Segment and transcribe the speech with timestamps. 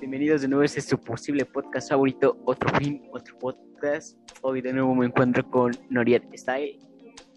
[0.00, 4.16] Bienvenidos de nuevo a este su posible podcast favorito, otro fin, otro podcast.
[4.42, 6.78] Hoy de nuevo me encuentro con Noriet Style,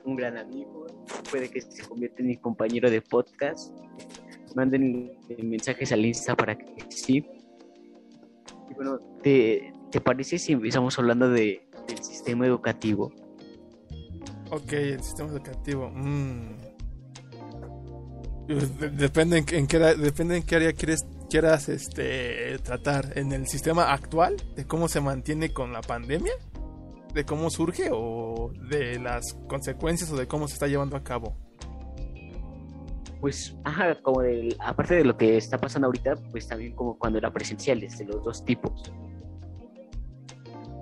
[0.05, 0.86] un gran amigo.
[1.32, 3.76] Puede que se convierta en mi compañero de podcast.
[4.55, 5.12] Manden
[5.42, 7.26] mensajes al Insta para que sí.
[8.69, 9.73] Y bueno, ¿te,
[10.03, 13.12] parece si empezamos hablando de, del sistema educativo?
[14.51, 15.89] Ok, el sistema educativo.
[15.89, 16.57] Mm.
[18.49, 24.35] En, en qué, depende en qué área quieres quieras este, tratar en el sistema actual,
[24.53, 26.34] de cómo se mantiene con la pandemia,
[27.13, 31.38] de cómo surge o de las consecuencias o de cómo se está llevando a cabo.
[33.22, 37.17] Pues, ajá, como del, aparte de lo que está pasando ahorita, pues también como cuando
[37.17, 38.91] era presencial, de los dos tipos.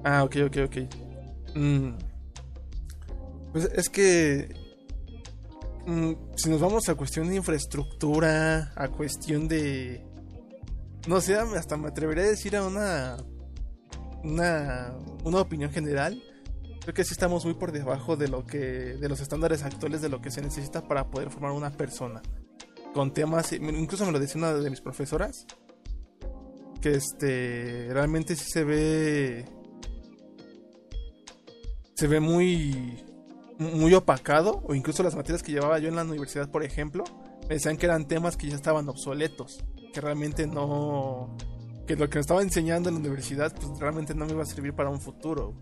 [0.04, 0.78] Ah, ok, ok, ok.
[1.56, 1.92] Mm.
[3.52, 4.50] Pues es que
[5.86, 10.09] mm, si nos vamos a cuestión de infraestructura, a cuestión de
[11.08, 13.18] no sé, hasta me atrevería a decir a una,
[14.24, 16.22] una, una opinión general.
[16.82, 20.10] Creo que sí estamos muy por debajo de lo que, de los estándares actuales de
[20.10, 22.22] lo que se necesita para poder formar una persona.
[22.94, 25.46] Con temas, incluso me lo decía una de mis profesoras,
[26.82, 29.46] que este, realmente sí se ve,
[31.94, 33.04] se ve muy,
[33.60, 37.04] muy opacado, o incluso las materias que llevaba yo en la universidad, por ejemplo,
[37.48, 41.36] me decían que eran temas que ya estaban obsoletos que realmente no.
[41.88, 44.46] que lo que me estaba enseñando en la universidad, pues realmente no me iba a
[44.46, 45.54] servir para un futuro.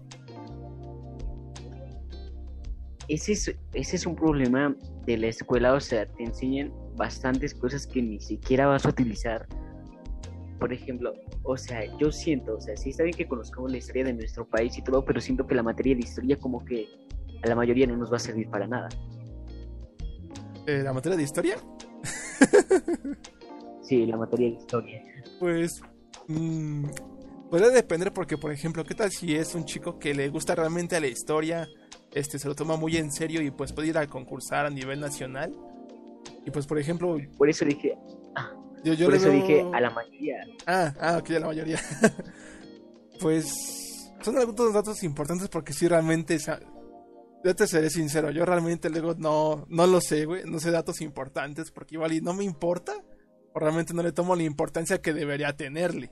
[3.08, 7.88] Ese es, ese es un problema de la escuela, o sea, te enseñan bastantes cosas
[7.88, 9.48] que ni siquiera vas a utilizar.
[10.60, 14.04] Por ejemplo, o sea, yo siento, o sea, sí está bien que conozcamos la historia
[14.06, 16.88] de nuestro país y todo, pero siento que la materia de historia como que
[17.44, 18.90] a la mayoría no nos va a servir para nada.
[20.66, 21.56] Eh, ¿La materia de historia?
[23.88, 25.02] Sí, la materia de historia.
[25.40, 25.82] Pues
[26.28, 26.86] mmm,
[27.50, 30.98] puede depender porque, por ejemplo, ¿qué tal si es un chico que le gusta realmente
[30.98, 31.70] a la historia?
[32.14, 35.00] Este se lo toma muy en serio y pues puede ir a concursar a nivel
[35.00, 35.56] nacional.
[36.46, 37.18] Y pues, por ejemplo...
[37.38, 37.98] Por eso dije...
[38.36, 38.52] Ah,
[38.84, 40.36] yo, por eso dije a la mayoría.
[40.66, 41.80] Ah, ah, ok, a la mayoría.
[43.22, 46.38] pues son algunos datos importantes porque si realmente...
[47.46, 50.44] Yo te seré sincero, yo realmente luego no, no lo sé, güey.
[50.44, 52.94] No sé datos importantes porque igual y no me importa
[53.60, 56.12] realmente no le tomo la importancia que debería tenerle.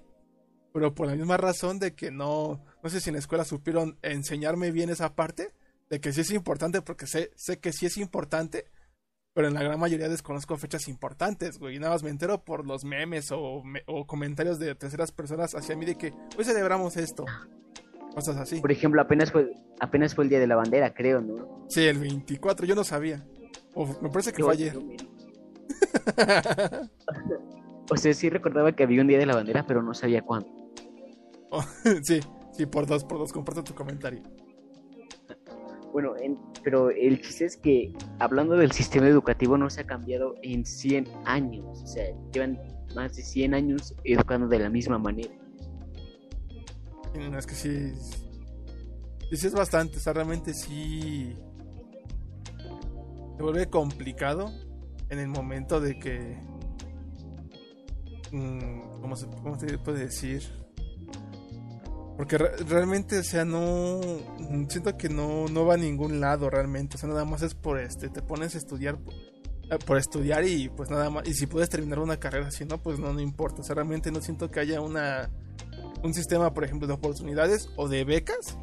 [0.73, 3.97] Pero por la misma razón de que no, no sé si en la escuela supieron
[4.01, 5.53] enseñarme bien esa parte,
[5.89, 8.65] de que sí es importante, porque sé, sé que sí es importante,
[9.33, 11.75] pero en la gran mayoría desconozco fechas importantes, güey.
[11.75, 15.75] Y nada más me entero por los memes o, o comentarios de terceras personas hacia
[15.75, 17.25] mí de que hoy celebramos esto.
[18.13, 18.61] Cosas así.
[18.61, 21.65] Por ejemplo, apenas fue, apenas fue el día de la bandera, creo, ¿no?
[21.67, 23.25] Sí, el 24, yo no sabía.
[23.73, 24.77] O me parece que fue ayer.
[27.91, 30.47] o sea, sí recordaba que había un día de la bandera, pero no sabía cuándo.
[31.51, 31.63] Oh,
[32.03, 32.19] sí,
[32.51, 34.21] sí, por dos, por dos, comparto tu comentario.
[35.93, 36.13] Bueno,
[36.61, 41.07] pero el chiste es que hablando del sistema educativo no se ha cambiado en 100
[41.23, 41.83] años.
[41.83, 42.59] O sea, llevan
[42.93, 45.33] más de 100 años educando de la misma manera.
[47.37, 47.93] Es que sí.
[49.31, 49.97] Sí, es bastante.
[49.97, 51.33] O sea, realmente sí.
[53.37, 54.51] Se vuelve complicado
[55.15, 56.37] en el momento de que...
[58.31, 59.27] Mm, ¿cómo, se,
[59.77, 60.43] puede decir?
[62.17, 64.01] Porque realmente, o sea, no...
[64.69, 66.95] Siento que no, no va a ningún lado realmente.
[66.95, 68.97] O sea, nada más es por este, te pones a estudiar
[69.71, 71.27] eh, por estudiar y pues nada más.
[71.27, 73.61] Y si puedes terminar una carrera, si no, pues no, no importa.
[73.61, 75.29] O sea, realmente no siento que haya una
[76.03, 78.57] un sistema, por ejemplo, de oportunidades o de becas.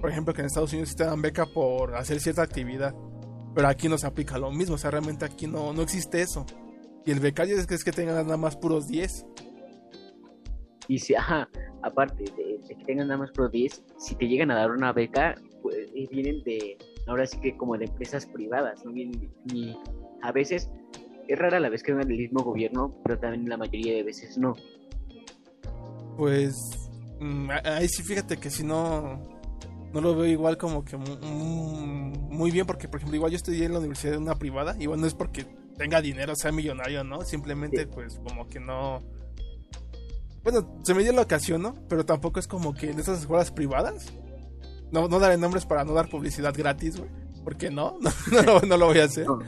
[0.00, 2.94] Por ejemplo, que en Estados Unidos sí te dan beca por hacer cierta actividad.
[3.54, 6.46] Pero aquí no se aplica lo mismo, o sea, realmente aquí no, no existe eso.
[7.04, 9.26] Y el becario es que es que tengan nada más puros 10.
[10.88, 11.48] Y si, ajá,
[11.82, 15.34] aparte de, que tengan nada más puros 10, si te llegan a dar una beca,
[15.62, 19.76] pues eh, vienen de, ahora sí que como de empresas privadas, no vienen ni,
[20.22, 20.70] a veces,
[21.28, 24.38] es rara la vez que vengan del mismo gobierno, pero también la mayoría de veces
[24.38, 24.54] no.
[26.16, 26.56] Pues,
[27.20, 29.41] mm, ahí sí fíjate que si no,
[29.92, 33.72] no lo veo igual como que muy bien porque por ejemplo igual yo estudié en
[33.72, 35.44] la universidad de una privada igual no es porque
[35.76, 39.00] tenga dinero sea millonario no simplemente pues como que no
[40.42, 43.50] bueno se me dio la ocasión no pero tampoco es como que en esas escuelas
[43.50, 44.12] privadas
[44.90, 47.10] no, no daré nombres para no dar publicidad gratis güey
[47.44, 49.26] porque no no, no, lo voy a hacer.
[49.26, 49.40] No,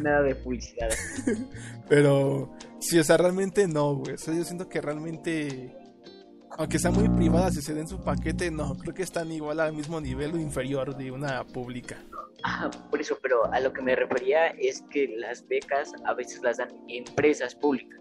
[0.00, 0.88] nada de publicidad.
[1.88, 5.76] Pero sí o sea realmente no güey o sea yo siento que realmente
[6.58, 9.72] aunque sean muy privadas y se den su paquete, no, creo que están igual al
[9.72, 11.96] mismo nivel o inferior de una pública.
[12.42, 16.42] Ah, por eso, pero a lo que me refería es que las becas a veces
[16.42, 18.00] las dan empresas públicas.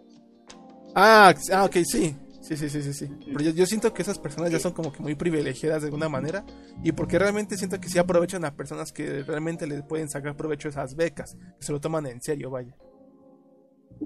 [0.95, 2.15] Ah, ah ok, sí.
[2.41, 3.09] Sí, sí, sí, sí, sí.
[3.25, 6.07] Pero yo, yo siento que esas personas ya son como que muy privilegiadas de alguna
[6.07, 6.45] manera
[6.81, 10.69] y porque realmente siento que sí aprovechan a personas que realmente les pueden sacar provecho
[10.69, 12.75] a esas becas, que se lo toman en serio, vaya.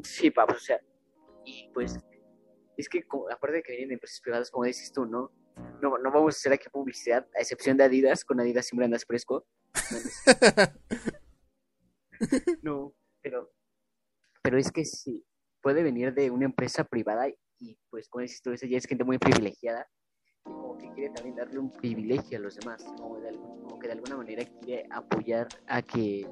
[0.04, 0.81] Sí, papá, o sea,
[1.45, 2.00] y pues
[2.77, 5.31] es que como- aparte de que vienen de empresas privadas, como dices tú, ¿no?
[5.81, 9.06] No, no vamos a hacer aquí publicidad, a excepción de Adidas, con Adidas siempre andas
[9.06, 9.45] fresco.
[12.62, 13.51] No, pero,
[14.44, 15.25] pero es que sí,
[15.62, 17.27] puede venir de una empresa privada
[17.59, 19.88] y pues como dices tú, esa ya es gente muy privilegiada
[20.45, 23.88] y como que quiere también darle un privilegio a los demás, como, de como que
[23.88, 26.27] de alguna manera quiere apoyar a que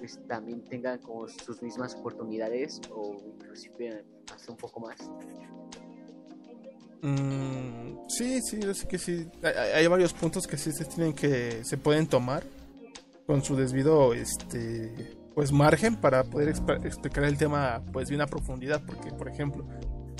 [0.00, 4.02] pues también tengan como sus mismas oportunidades o inclusive
[4.34, 4.96] hasta un poco más.
[7.02, 9.28] Mm, sí, sí, yo sé que sí.
[9.74, 12.42] Hay, varios puntos que sí se tienen que se pueden tomar
[13.26, 18.26] con su debido este pues margen para poder exp- explicar el tema pues bien a
[18.26, 19.64] profundidad porque por ejemplo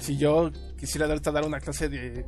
[0.00, 2.24] si yo quisiera darte a dar una clase de,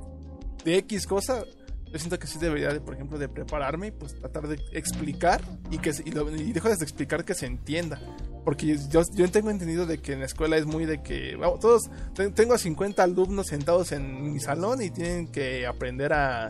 [0.64, 1.44] de X cosa
[1.92, 5.42] yo siento que sí debería de por ejemplo de prepararme y pues tratar de explicar
[5.70, 8.00] y que y, lo- y dejo de explicar que se entienda
[8.44, 11.60] porque yo, yo tengo entendido de que en la escuela es muy de que vamos,
[11.60, 16.48] todos te- tengo a 50 alumnos sentados en mi salón y tienen que aprender a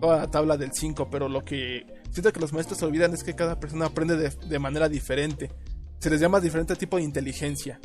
[0.00, 3.34] toda la tabla del 5, pero lo que siento que los maestros olvidan es que
[3.34, 5.50] cada persona aprende de, de manera diferente.
[5.98, 7.80] Se les llama diferente tipo de inteligencia.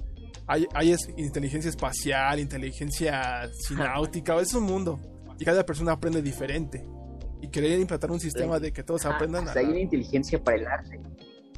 [0.47, 4.99] Hay, hay es- inteligencia espacial, inteligencia sináutica, es un mundo.
[5.39, 6.83] Y cada persona aprende diferente.
[7.41, 10.43] Y querer implantar un sistema de que todos Ah, aprendan hasta a- hay una inteligencia
[10.43, 10.99] para el arte.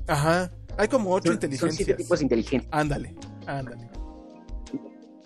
[0.07, 0.51] Ajá.
[0.77, 1.97] Hay como ocho Son, son siete inteligencias.
[1.97, 2.69] tipos de inteligencia.
[2.71, 3.89] Ándale, ándale.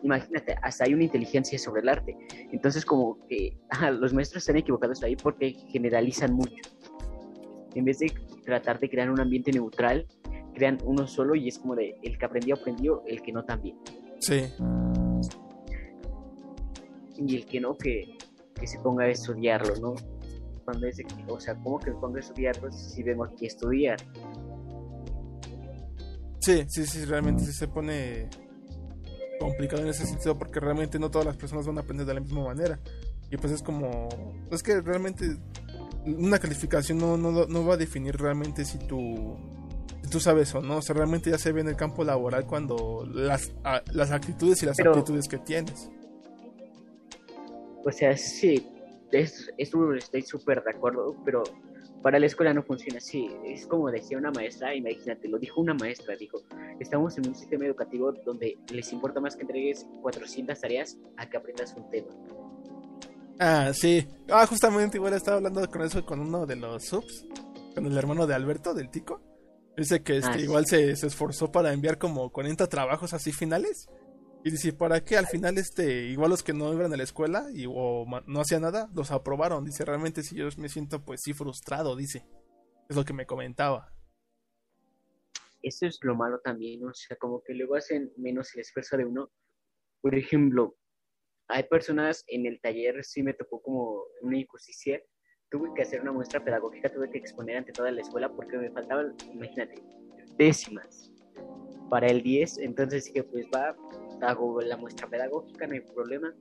[0.03, 2.15] Imagínate, hasta hay una inteligencia sobre el arte.
[2.51, 6.55] Entonces, como que ajá, los maestros están equivocados ahí porque generalizan mucho.
[7.73, 8.11] En vez de
[8.45, 10.05] tratar de crear un ambiente neutral,
[10.53, 13.77] crean uno solo y es como de el que aprendió, aprendió, el que no también.
[14.19, 14.43] Sí.
[17.17, 18.17] Y el que no, que,
[18.59, 19.95] que se ponga a estudiarlo, ¿no?
[20.65, 23.97] Cuando que- o sea, ¿cómo que me ponga a estudiarlo si vengo aquí a estudiar?
[26.39, 28.29] Sí, sí, sí, realmente sí se pone
[29.39, 32.19] complicado en ese sentido porque realmente no todas las personas van a aprender de la
[32.19, 32.79] misma manera.
[33.31, 34.07] Y pues es como,
[34.51, 35.37] es que realmente
[36.05, 39.35] una calificación no, no, no va a definir realmente si tú,
[40.03, 40.77] si tú sabes o no.
[40.77, 44.61] O sea, realmente ya se ve en el campo laboral cuando las, a- las actitudes
[44.63, 45.89] y las Pero- aptitudes que tienes.
[47.83, 48.67] O sea, sí,
[49.11, 51.43] es, esto estoy súper de acuerdo, pero
[52.01, 53.29] para la escuela no funciona así.
[53.45, 56.39] Es como decía una maestra, imagínate, lo dijo una maestra, dijo,
[56.79, 61.37] estamos en un sistema educativo donde les importa más que entregues 400 tareas a que
[61.37, 62.07] aprendas un tema.
[63.39, 64.07] Ah, sí.
[64.29, 67.25] Ah, justamente igual estaba hablando con eso con uno de los subs,
[67.73, 69.21] con el hermano de Alberto, del Tico.
[69.75, 70.43] Dice que este, Ah, sí.
[70.43, 73.87] igual se, se esforzó para enviar como 40 trabajos así finales.
[74.45, 75.17] Y dice, ¿para qué?
[75.17, 78.61] Al final, este, igual los que no iban a la escuela y, o no hacían
[78.61, 79.65] nada, los aprobaron.
[79.65, 82.27] Dice, realmente sí, yo me siento pues sí frustrado, dice.
[82.87, 83.91] Es lo que me comentaba.
[85.63, 89.05] Eso es lo malo también, o sea, como que luego hacen menos el esfuerzo de
[89.05, 89.31] uno.
[89.99, 90.77] Por ejemplo,
[91.47, 95.01] hay personas en el taller, sí me tocó como una injusticia.
[95.49, 98.69] Tuve que hacer una muestra pedagógica, tuve que exponer ante toda la escuela porque me
[98.69, 99.81] faltaban, imagínate,
[100.37, 101.11] décimas
[101.89, 102.59] para el 10.
[102.59, 103.75] Entonces dije, pues va,
[104.21, 106.33] hago la muestra pedagógica, no hay problema.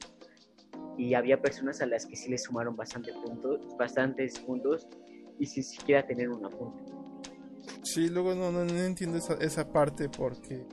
[0.97, 4.89] Y había personas a las que sí les sumaron bastante puntos, bastantes puntos
[5.39, 6.85] y sin siquiera tener un apunte.
[7.83, 10.67] Sí, luego no, no, no entiendo esa, esa parte porque...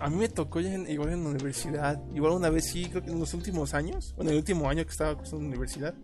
[0.00, 3.18] a mí me tocó igual en la universidad, igual una vez sí, creo que en
[3.18, 5.94] los últimos años, bueno, el último año que estaba cursando en la universidad,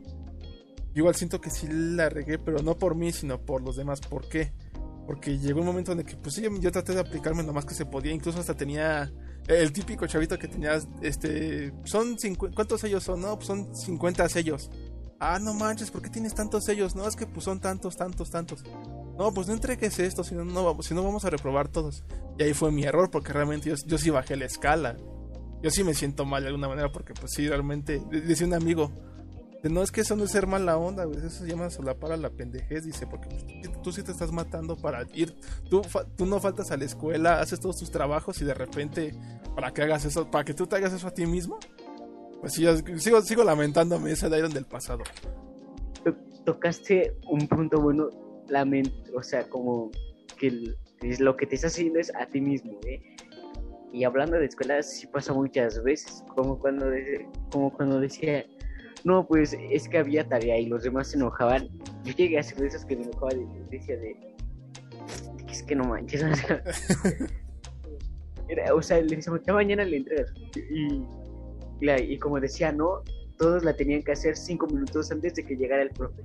[0.94, 4.00] igual siento que sí la regué, pero no por mí, sino por los demás.
[4.00, 4.52] ¿Por qué?
[5.06, 7.64] Porque llegó un momento en el que, pues sí, yo traté de aplicarme lo más
[7.64, 9.12] que se podía, incluso hasta tenía
[9.48, 13.20] el típico chavito que tenía, este, son 50, ¿cuántos sellos son?
[13.20, 14.70] No, pues son 50 sellos.
[15.18, 16.94] Ah, no manches, ¿por qué tienes tantos sellos?
[16.96, 18.64] No, es que pues son tantos, tantos, tantos.
[19.18, 22.04] No, pues no entregues esto, si no, no, vamos- si vamos a reprobar todos.
[22.38, 24.96] Y ahí fue mi error, porque realmente yo, yo sí bajé la escala.
[25.62, 28.54] Yo sí me siento mal de alguna manera, porque pues sí, realmente, de- decía un
[28.54, 28.90] amigo,
[29.70, 32.16] no es que eso no es ser mala onda, güey, eso se llama solapar a
[32.16, 35.34] la pendejez, dice, porque pues, tú, sí te estás matando para ir,
[35.70, 35.82] tú,
[36.16, 39.14] tú no faltas a la escuela, haces todos tus trabajos y de repente,
[39.54, 41.58] para que hagas eso, para que tú te hagas eso a ti mismo,
[42.40, 42.64] pues sí,
[42.98, 45.04] sigo, sigo lamentándome ese Iron del pasado.
[46.04, 48.08] to- tocaste un punto bueno,
[48.48, 49.92] lament o sea, como
[50.38, 50.74] que
[51.20, 53.00] lo que te estás haciendo es a ti mismo, ¿eh?
[53.92, 58.44] Y hablando de escuelas, sí pasa muchas veces, como cuando, de- como cuando decía,
[59.04, 61.68] no, pues es que había tarea y los demás se enojaban.
[62.04, 64.16] Yo llegué a ser de esos que me enojaban y decía de,
[65.48, 66.62] es que no manches, o sea,
[68.48, 70.32] era- o decíamos, ya mañana le entregas.
[70.56, 71.02] Y,
[71.90, 73.02] y como decía, no,
[73.38, 76.22] todos la tenían que hacer cinco minutos antes de que llegara el profe.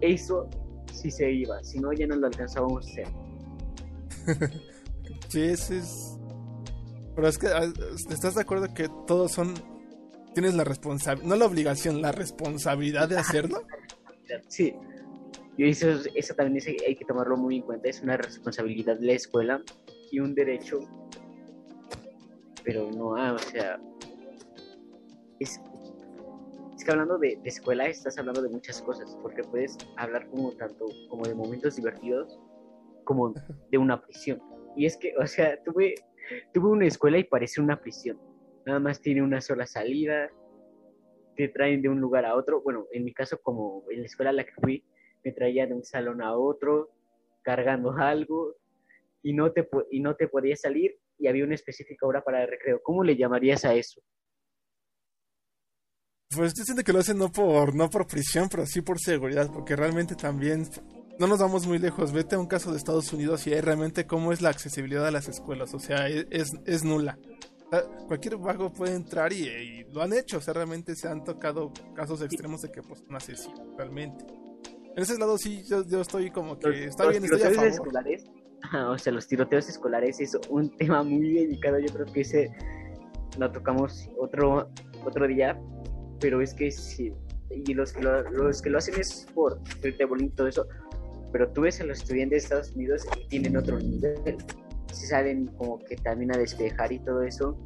[0.00, 0.48] Eso
[0.92, 3.08] sí se iba, si no ya no lo alcanzábamos a hacer.
[5.28, 6.18] sí, es...
[7.14, 7.72] Pero es que, ah,
[8.10, 9.54] ¿estás de acuerdo que todos son...
[10.34, 13.62] Tienes la responsabilidad, no la obligación, la responsabilidad de hacerlo?
[14.48, 14.74] Sí.
[15.56, 19.12] Y eso, eso también hay que tomarlo muy en cuenta, es una responsabilidad de la
[19.12, 19.62] escuela
[20.10, 20.80] y un derecho.
[22.64, 23.78] Pero no, ah, o sea,
[25.38, 25.60] es,
[26.76, 30.86] es que hablando de, escuela estás hablando de muchas cosas, porque puedes hablar como tanto
[31.08, 32.38] como de momentos divertidos
[33.04, 33.32] como
[33.70, 34.40] de una prisión.
[34.76, 35.94] Y es que, o sea, tuve,
[36.52, 38.18] tuve una escuela y parece una prisión.
[38.66, 40.30] Nada más tiene una sola salida,
[41.36, 42.62] te traen de un lugar a otro.
[42.62, 44.84] Bueno, en mi caso, como en la escuela a la que fui,
[45.24, 46.90] me traían de un salón a otro,
[47.42, 48.54] cargando algo,
[49.22, 52.48] y no te, y no te podías salir, y había una específica hora para el
[52.48, 52.80] recreo.
[52.82, 54.00] ¿Cómo le llamarías a eso?
[56.34, 59.50] Pues yo siento que lo hacen no por, no por prisión, pero sí por seguridad,
[59.52, 60.64] porque realmente también
[61.18, 62.12] no nos vamos muy lejos.
[62.12, 65.12] Vete a un caso de Estados Unidos y hay realmente cómo es la accesibilidad a
[65.12, 65.74] las escuelas.
[65.74, 67.18] O sea, e, es, es nula.
[68.06, 70.38] Cualquier vago puede entrar y, lo han hecho.
[70.38, 74.24] O sea, realmente se han tocado casos extremos de que pues no asesinos, realmente.
[74.96, 77.66] En ese lado sí, yo, yo estoy como que está bien, estoy a favor.
[77.66, 78.24] Escolares,
[78.88, 81.78] o sea, los tiroteos escolares es un tema muy delicado.
[81.78, 82.50] Yo creo que ese
[83.38, 84.70] lo tocamos otro,
[85.04, 85.60] otro día
[86.24, 87.12] pero es que sí,
[87.50, 87.94] y los,
[88.32, 90.66] los que lo hacen es por hacerte bonito todo eso,
[91.32, 94.38] pero tú ves a los estudiantes de Estados Unidos y tienen otro nivel,
[95.04, 97.56] se salen como que también a despejar y todo eso,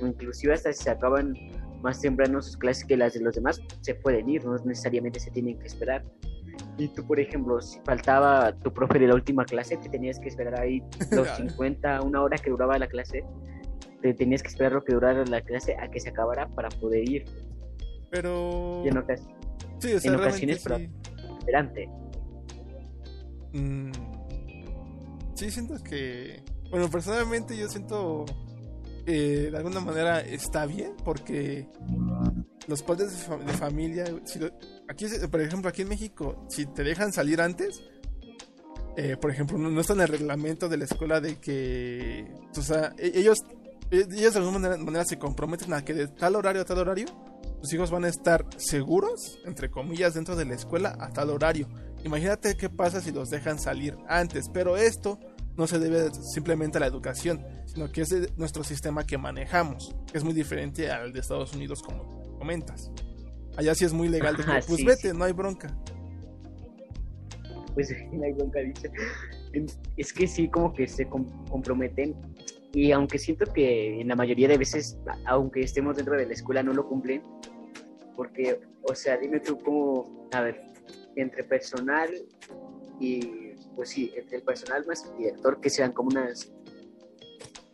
[0.00, 1.34] inclusive hasta si se acaban
[1.82, 5.30] más temprano sus clases que las de los demás, se pueden ir, no necesariamente se
[5.30, 6.04] tienen que esperar.
[6.78, 10.28] Y tú, por ejemplo, si faltaba tu profe de la última clase, te tenías que
[10.28, 13.24] esperar ahí los 50, una hora que duraba la clase,
[14.00, 17.08] te tenías que esperar lo que durara la clase a que se acabara para poder
[17.08, 17.24] ir.
[18.10, 18.82] Pero.
[18.84, 19.36] Y en, ocasiones,
[19.78, 20.90] sí, o sea, en ocasiones, sí.
[21.38, 21.88] esperante.
[23.52, 23.92] Mm,
[25.34, 26.42] sí, siento que.
[26.72, 28.24] Bueno, personalmente yo siento
[29.04, 31.68] que de alguna manera está bien porque
[32.66, 34.04] los padres de, familia,
[34.88, 37.82] aquí, por ejemplo, aquí en México, si te dejan salir antes,
[38.96, 42.94] eh, por ejemplo, no, está en el reglamento de la escuela de que, o sea,
[42.96, 43.40] e, ellos,
[43.90, 46.78] e, ellos de alguna manera, manera se comprometen a que de tal horario a tal
[46.78, 47.06] horario
[47.60, 51.68] tus hijos van a estar seguros, entre comillas, dentro de la escuela a tal horario.
[52.02, 55.18] Imagínate qué pasa si los dejan salir antes, pero esto
[55.56, 60.18] no se debe simplemente a la educación, sino que es nuestro sistema que manejamos, que
[60.18, 62.90] es muy diferente al de Estados Unidos como comentas.
[63.56, 65.76] Allá sí es muy legal de que, pues vete, no hay bronca.
[67.74, 68.90] Pues no hay bronca, dice.
[69.96, 72.16] Es que sí, como que se comprometen
[72.74, 76.62] y aunque siento que en la mayoría de veces, aunque estemos dentro de la escuela,
[76.62, 77.22] no lo cumplen,
[78.16, 80.62] porque, o sea, dime tú cómo, a ver,
[81.16, 82.08] entre personal
[82.98, 86.52] y, pues sí, entre el personal más el director, que sean como unas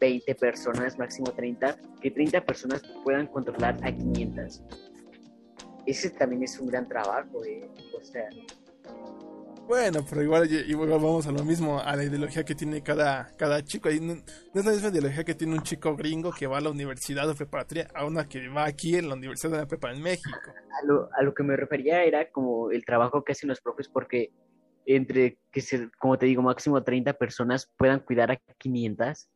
[0.01, 4.63] 20 personas, máximo 30, que 30 personas puedan controlar a 500.
[5.87, 7.69] Ese también es un gran trabajo, eh.
[7.99, 8.29] o sea,
[9.69, 13.63] bueno, pero igual, igual vamos a lo mismo, a la ideología que tiene cada, cada
[13.63, 13.91] chico.
[13.91, 17.29] no, es la misma ideología que tiene un chico gringo que va a la universidad
[17.29, 20.31] o preparatoria a una que va aquí en la Universidad de la Prepa en México.
[20.81, 23.89] A lo, a lo que me refería era como el trabajo que hacen los profes
[23.89, 24.31] porque
[24.89, 29.29] entre que se, como te digo, máximo 30 personas puedan cuidar a 500.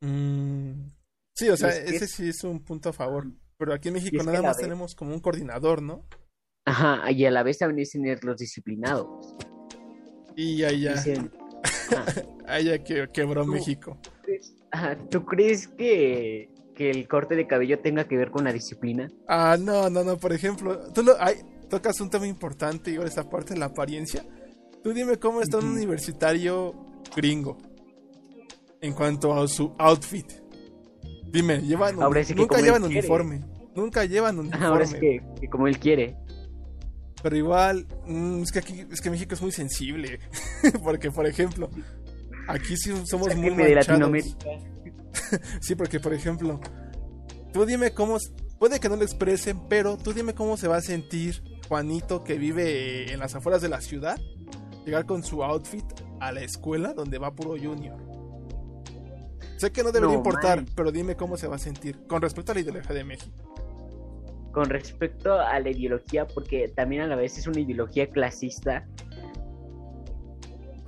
[0.00, 0.90] Mm,
[1.34, 3.28] sí, o sea, ese sí es un punto a favor.
[3.56, 6.04] Pero aquí en México nada más tenemos como un coordinador, ¿no?
[6.64, 9.36] Ajá, y a la vez también dicen los disciplinados.
[10.34, 10.94] Y allá.
[10.94, 11.30] Dicen,
[12.46, 13.98] allá que quebró México.
[14.72, 19.08] Ajá, ¿Tú crees que, que el corte de cabello tenga que ver con la disciplina?
[19.28, 20.18] Ah, no, no, no.
[20.18, 21.36] Por ejemplo, tú lo, hay,
[21.68, 24.24] tocas un tema importante, igual esta parte de la apariencia.
[24.82, 26.74] Tú dime cómo está un universitario
[27.14, 27.58] gringo
[28.80, 30.32] en cuanto a su outfit.
[31.26, 33.40] Dime, llevan nunca llevan uniforme.
[33.74, 34.66] Nunca llevan uniforme.
[34.66, 35.20] Ahora es que
[35.50, 36.16] como él quiere.
[37.22, 40.20] Pero igual, mm, es que aquí, es que México es muy sensible.
[40.84, 41.70] porque, por ejemplo,
[42.46, 44.46] aquí sí somos muy de Latinoamérica.
[45.60, 46.60] sí, porque, por ejemplo,
[47.52, 48.18] tú dime cómo,
[48.58, 52.38] puede que no lo expresen, pero tú dime cómo se va a sentir Juanito que
[52.38, 54.18] vive en las afueras de la ciudad,
[54.84, 55.84] llegar con su outfit
[56.20, 57.98] a la escuela donde va puro junior.
[59.56, 62.54] Sé que no debería importar, pero dime cómo se va a sentir con respecto a
[62.54, 63.46] la ideología de México
[64.56, 68.86] con respecto a la ideología, porque también a la vez es una ideología clasista,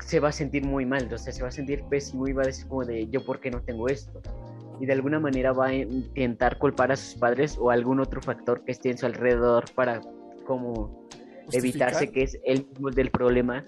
[0.00, 2.44] se va a sentir muy mal, o sea, se va a sentir pésimo y va
[2.44, 4.22] a decir como de yo por qué no tengo esto.
[4.80, 8.64] y de alguna manera va a intentar culpar a sus padres o algún otro factor
[8.64, 10.00] que esté en su alrededor para
[10.48, 11.06] como
[11.52, 13.62] evitarse que es el mismo del problema.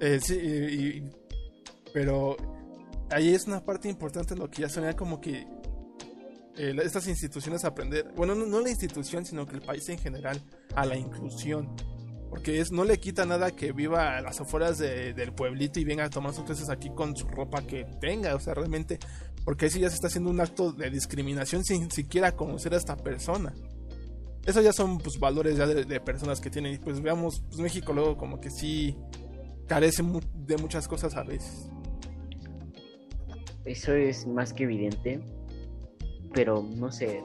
[0.00, 1.02] Eh, sí,
[1.94, 2.36] pero
[3.10, 5.46] ahí es una parte importante lo que ya sonía como que
[6.58, 10.42] eh, estas instituciones aprender, bueno, no, la institución, sino que el país en general,
[10.74, 11.74] a la inclusión.
[12.28, 16.04] Porque es, no le quita nada que viva a las afueras del pueblito y venga
[16.04, 18.36] a tomar sus clases aquí con su ropa que tenga.
[18.36, 19.00] O sea, realmente,
[19.44, 22.96] porque sí ya se está haciendo un acto de discriminación sin siquiera conocer a esta
[22.96, 23.54] persona.
[24.46, 26.80] Eso ya son pues valores ya de, personas que tienen.
[26.80, 28.96] Pues veamos, pues México luego como que sí
[29.66, 30.02] carece
[30.34, 31.70] de muchas cosas a veces.
[33.64, 35.20] Eso es más que evidente.
[36.32, 37.22] Pero no sé.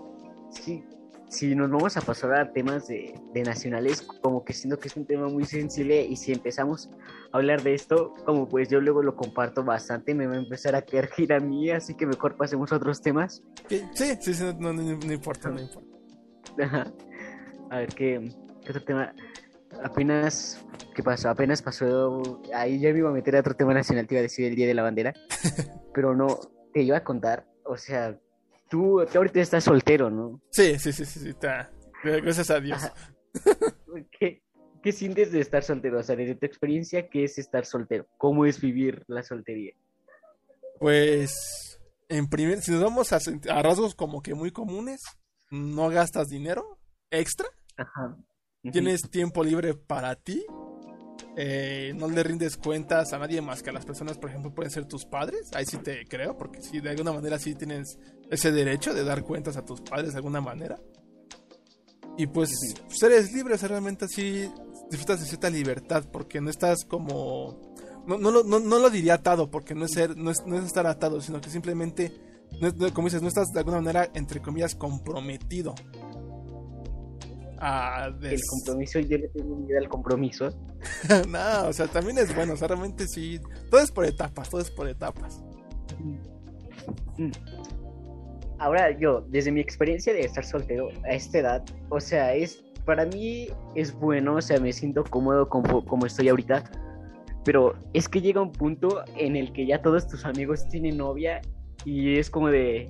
[0.51, 0.84] Sí,
[1.29, 3.13] si nos vamos a pasar a temas de,
[3.46, 6.89] nacionales, como que siento que es un tema muy sensible y si empezamos
[7.32, 10.75] a hablar de esto, como pues yo luego lo comparto bastante, me va a empezar
[10.75, 13.44] a querer ir a mí, así que mejor pasemos a otros temas.
[13.67, 16.94] Sí, sí, sí, no, importa, no importa.
[17.70, 19.13] A ver, ¿qué, otro tema?
[19.84, 20.63] Apenas,
[20.96, 21.29] ¿qué pasó?
[21.29, 24.24] Apenas pasó, ahí ya me iba a meter a otro tema nacional, te iba a
[24.24, 25.13] decir el Día de la Bandera,
[25.94, 26.39] pero no,
[26.74, 28.17] te iba a contar, o sea,
[28.69, 30.41] tú, ahorita estás soltero, ¿no?
[30.51, 31.72] Sí, sí, sí, sí, sí está.
[32.03, 32.81] Gracias a Dios.
[34.19, 34.43] ¿Qué,
[34.84, 36.00] ¿Qué sientes de estar soltero?
[36.00, 38.05] O sea, desde tu experiencia, ¿qué es estar soltero?
[38.17, 39.74] ¿Cómo es vivir la soltería?
[40.79, 41.79] Pues,
[42.10, 43.19] en primer, si nos vamos a,
[43.50, 45.01] a rasgos como que muy comunes,
[45.50, 46.79] no gastas dinero
[47.10, 47.48] extra.
[47.77, 48.15] Ajá.
[48.72, 50.45] Tienes tiempo libre para ti.
[51.37, 54.71] Eh, no le rindes cuentas a nadie más que a las personas, por ejemplo, pueden
[54.71, 55.49] ser tus padres.
[55.53, 57.99] Ahí sí te creo, porque si de alguna manera sí tienes
[58.29, 60.79] ese derecho de dar cuentas a tus padres de alguna manera.
[62.17, 62.49] Y pues,
[63.01, 64.49] eres libre, realmente así
[64.89, 67.59] disfrutas de cierta libertad, porque no estás como...
[68.07, 70.65] No, no, no, no lo diría atado, porque no es, ser, no es, no es
[70.65, 72.13] estar atado, sino que simplemente,
[72.93, 75.73] como dices, no estás de alguna manera, entre comillas, comprometido.
[78.21, 80.49] El compromiso, yo le tengo miedo al compromiso.
[81.29, 83.39] no, o sea, también es bueno, o sea, realmente sí.
[83.71, 85.43] Todo es por etapas, todo es por etapas.
[87.17, 87.31] Mm.
[88.59, 93.05] Ahora yo, desde mi experiencia de estar soltero a esta edad, o sea, es para
[93.05, 96.63] mí es bueno, o sea, me siento cómodo como, como estoy ahorita,
[97.43, 101.41] pero es que llega un punto en el que ya todos tus amigos tienen novia
[101.83, 102.89] y es como de,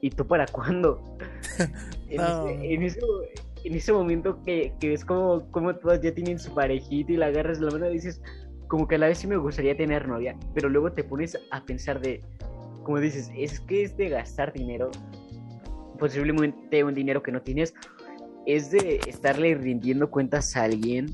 [0.00, 1.00] ¿y tú para cuándo?
[2.16, 2.82] en,
[3.74, 7.60] ese, momento que, que ves como, como todas ya tienen su parejita y la agarras
[7.60, 8.20] la mano y dices,
[8.68, 11.64] como que a la vez sí me gustaría tener novia, pero luego te pones a
[11.64, 12.20] pensar de,
[12.82, 14.90] como dices, es que es de gastar dinero,
[15.98, 17.74] posiblemente un dinero que no tienes,
[18.46, 21.06] es de estarle rindiendo cuentas a alguien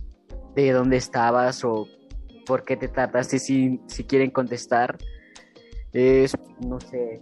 [0.55, 1.87] de dónde estabas o
[2.47, 4.99] por qué te tardaste si, si quieren contestar.
[5.93, 6.37] Es,
[6.67, 7.21] no sé,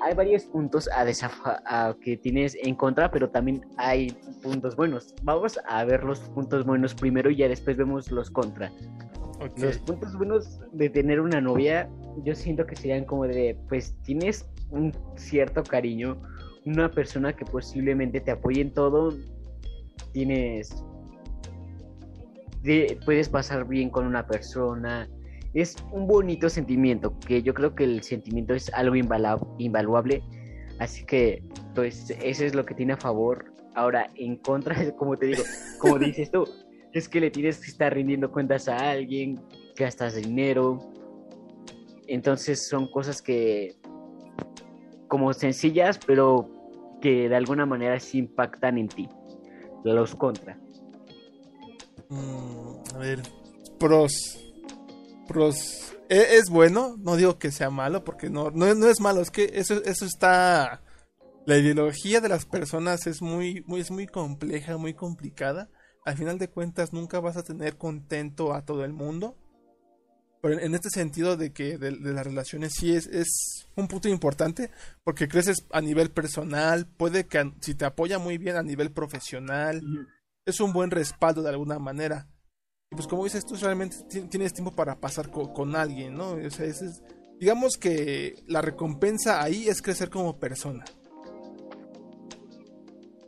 [0.00, 4.10] hay varios puntos a, que tienes en contra, pero también hay
[4.42, 5.14] puntos buenos.
[5.22, 8.72] Vamos a ver los puntos buenos primero y ya después vemos los contra.
[9.56, 11.88] Los puntos buenos de tener una novia,
[12.24, 16.20] yo siento que serían como de, pues tienes un cierto cariño,
[16.66, 19.14] una persona que posiblemente te apoye en todo,
[20.12, 20.84] tienes,
[23.06, 25.08] puedes pasar bien con una persona,
[25.54, 30.22] es un bonito sentimiento, que yo creo que el sentimiento es algo invaluable,
[30.78, 31.42] así que
[31.74, 33.52] pues eso es lo que tiene a favor.
[33.74, 35.42] Ahora, en contra, como te digo,
[35.78, 36.44] como dices tú,
[36.92, 39.40] es que le tienes que estar rindiendo cuentas a alguien,
[39.76, 40.78] gastas dinero,
[42.06, 43.76] entonces son cosas que
[45.08, 46.48] como sencillas, pero
[47.00, 49.08] que de alguna manera sí impactan en ti.
[49.82, 50.58] Los contra.
[52.10, 53.22] Mm, a ver,
[53.78, 54.49] pros
[56.08, 59.50] e, es, bueno, no digo que sea malo, porque no, no, es malo, es que
[59.54, 60.82] eso, eso está...
[61.46, 65.70] La ideología de las personas es muy, muy, es muy compleja, muy complicada.
[66.04, 69.36] Al final de cuentas nunca vas a tener contento a todo el mundo.
[70.42, 74.70] Pero en este sentido de que de, las relaciones sí es, es un punto importante
[75.02, 79.82] porque creces a nivel personal, puede que si te apoya muy bien a nivel profesional,
[80.44, 82.29] es un buen respaldo de alguna manera
[82.90, 83.96] pues como dices tú, realmente
[84.28, 86.32] tienes tiempo para pasar con, alguien, ¿no?
[86.32, 87.02] O sea, es,
[87.38, 90.84] digamos que la recompensa ahí es crecer como persona.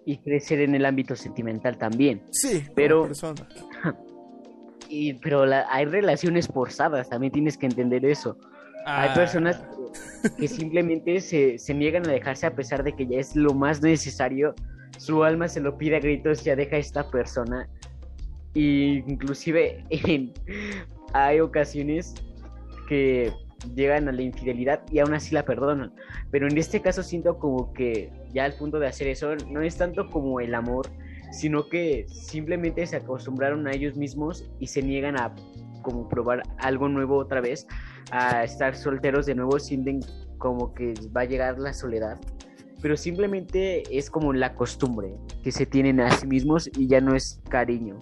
[0.05, 2.25] Y crecer en el ámbito sentimental también.
[2.33, 3.03] Sí, pero...
[3.03, 3.49] Como persona.
[4.95, 8.37] Y, pero hay relaciones forzadas, también tienes que entender eso.
[8.85, 9.15] Hay ah.
[9.15, 9.63] personas
[10.37, 13.81] que, simplemente se, se niegan a dejarse a pesar de que ya es lo más
[13.81, 14.55] necesario.
[14.99, 17.71] Su alma se lo pide a gritos, ya deja a esta persona
[18.55, 19.85] y inclusive
[21.13, 22.15] hay ocasiones
[22.89, 23.33] que
[23.75, 25.93] llegan a la infidelidad y aún así la perdonan.
[26.31, 29.77] Pero en este caso siento como que ya al punto de hacer eso no es
[29.77, 30.91] tanto como el amor,
[31.31, 35.35] sino que simplemente se acostumbraron a ellos mismos y se niegan a
[35.83, 37.67] como probar algo nuevo otra vez,
[38.11, 40.01] a estar solteros de nuevo, sienten
[40.39, 42.21] como que va a llegar la soledad.
[42.81, 47.15] Pero simplemente es como la costumbre que se tienen a sí mismos y ya no
[47.15, 47.97] es cariño.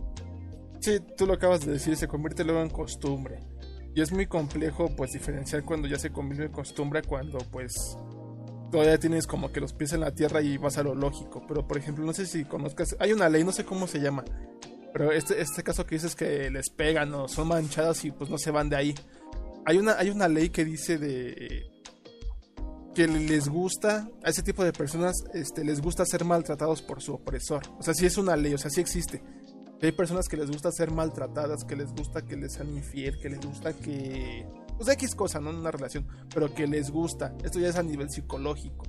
[0.80, 3.40] Sí, tú lo acabas de decir, se convierte luego en costumbre.
[3.94, 7.96] Y es muy complejo pues diferenciar cuando ya se convierte en costumbre cuando pues
[8.70, 11.44] todavía tienes como que los pies en la tierra y vas a lo lógico.
[11.46, 14.24] Pero por ejemplo, no sé si conozcas, hay una ley, no sé cómo se llama,
[14.92, 18.38] pero este, este caso que dices que les pegan o son manchadas y pues no
[18.38, 18.94] se van de ahí.
[19.66, 21.70] Hay una, hay una ley que dice de
[22.94, 27.14] que les gusta, a ese tipo de personas este, les gusta ser maltratados por su
[27.14, 27.62] opresor.
[27.78, 29.22] O sea, sí es una ley, o sea, sí existe.
[29.82, 33.30] Hay personas que les gusta ser maltratadas, que les gusta que les sean infiel, que
[33.30, 34.46] les gusta que...
[34.76, 37.34] Pues X cosa, no una relación, pero que les gusta.
[37.42, 38.84] Esto ya es a nivel psicológico.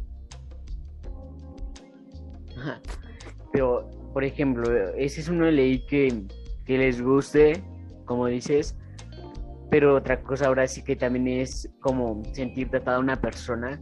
[3.54, 6.26] Pero, por ejemplo, ese es una ley que,
[6.68, 7.64] les guste,
[8.06, 8.78] como dices,
[9.70, 13.82] pero otra cosa ahora sí que también es como sentir tratada a una persona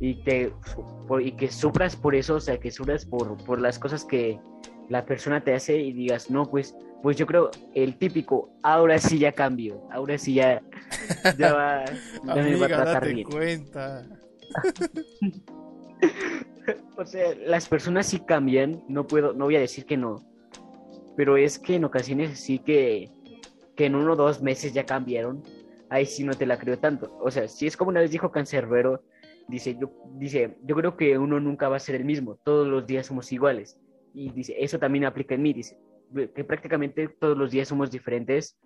[0.00, 0.52] y que,
[1.20, 4.38] y que sufras por eso, o sea, que sufras por, por las cosas que,
[4.88, 9.18] la persona te hace y digas, no, pues, pues yo creo el típico, ahora sí
[9.18, 10.62] ya cambio, ahora sí ya,
[11.38, 11.84] ya va,
[12.24, 13.28] ya me va a tratar bien.
[13.28, 14.06] cuenta.
[16.96, 20.22] o sea, las personas sí cambian, no puedo, no voy a decir que no,
[21.16, 23.10] pero es que en ocasiones sí que,
[23.76, 25.42] que en uno o dos meses ya cambiaron,
[25.90, 27.16] ahí sí no te la creo tanto.
[27.20, 29.02] O sea, si es como una vez dijo Cancerbero,
[29.48, 32.86] dice, yo, dice, yo creo que uno nunca va a ser el mismo, todos los
[32.86, 33.78] días somos iguales
[34.14, 35.76] y dice, eso también aplica en mí, dice,
[36.34, 38.56] que prácticamente todos los días somos diferentes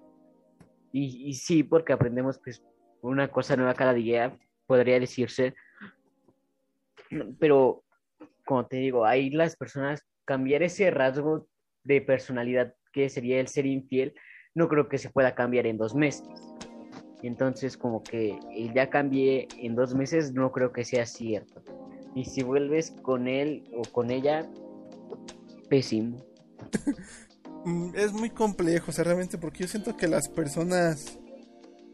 [0.93, 2.63] y, y sí, porque aprendemos pues
[3.01, 5.55] una cosa nueva cada día, podría decirse,
[7.39, 7.83] pero
[8.45, 11.47] como te digo, ahí las personas cambiar ese rasgo
[11.85, 14.15] de personalidad que sería el ser infiel,
[14.55, 16.29] no creo que se pueda cambiar en dos meses.
[17.23, 18.39] Entonces, como que
[18.75, 21.63] ya cambié en dos meses, no creo que sea cierto.
[22.15, 24.49] Y si vuelves con él o con ella,
[25.69, 26.25] pésimo.
[27.65, 31.19] Mm, es muy complejo, o sea, realmente, porque yo siento que las personas.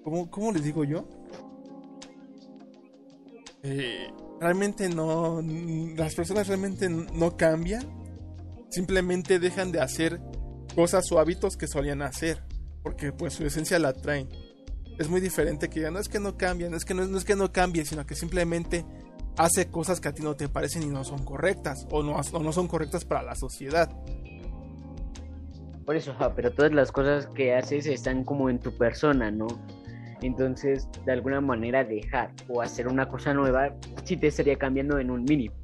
[0.02, 1.08] ¿Cómo, cómo les digo yo?
[3.62, 4.08] Eh,
[4.40, 5.42] realmente no.
[5.96, 7.82] Las personas realmente no cambian.
[8.70, 10.20] Simplemente dejan de hacer
[10.74, 12.44] cosas o hábitos que solían hacer.
[12.82, 14.28] Porque pues su esencia la traen.
[14.98, 17.34] Es muy diferente que ya no es que no cambian, es que no es que
[17.34, 18.84] no cambie, sino que simplemente
[19.36, 22.52] hace cosas que a ti no te parecen y no son correctas o no, no
[22.52, 23.90] son correctas para la sociedad.
[25.84, 29.46] Por eso, pero todas las cosas que haces están como en tu persona, ¿no?
[30.22, 35.10] Entonces, de alguna manera dejar o hacer una cosa nueva sí te estaría cambiando en
[35.10, 35.54] un mínimo.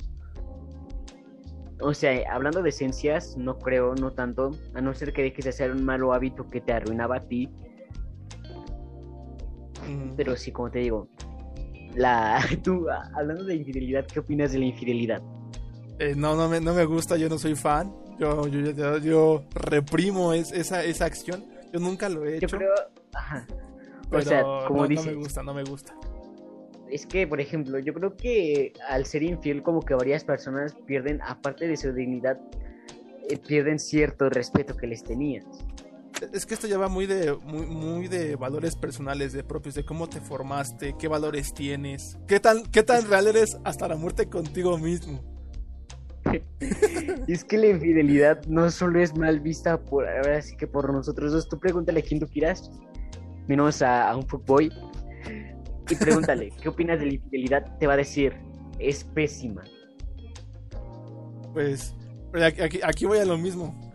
[1.81, 5.51] O sea, hablando de esencias, no creo, no tanto, a no ser que dejes de
[5.51, 7.49] hacer un malo hábito que te arruinaba a ti.
[10.15, 11.09] Pero sí, como te digo,
[11.95, 15.23] la tú hablando de infidelidad, ¿qué opinas de la infidelidad?
[15.99, 17.93] Eh, no, no me, no me gusta, yo no soy fan.
[18.19, 21.45] Yo, yo, yo, reprimo esa, esa acción.
[21.73, 22.49] Yo nunca lo he hecho.
[22.49, 22.73] Yo creo,
[24.11, 25.95] o sea, como no, no me gusta, no me gusta.
[26.91, 31.21] Es que, por ejemplo, yo creo que al ser infiel, como que varias personas pierden,
[31.23, 32.39] aparte de su dignidad,
[33.29, 35.45] eh, pierden cierto respeto que les tenías
[36.33, 39.85] es que esto ya va muy de muy, muy, de valores personales de propios de
[39.85, 44.29] cómo te formaste qué valores tienes qué tan qué tan real eres hasta la muerte
[44.29, 45.21] contigo mismo.
[47.27, 51.33] Es que la infidelidad no solo es mal vista por ahora sí que por nosotros
[51.33, 51.49] dos.
[51.49, 52.71] Tú pregúntale a quien tú quieras
[53.47, 54.71] menos a, un footboy
[55.89, 58.35] y pregúntale qué opinas de la infidelidad te va a decir
[58.79, 59.63] es pésima.
[61.53, 61.95] Pues
[62.35, 63.90] aquí, aquí voy a lo mismo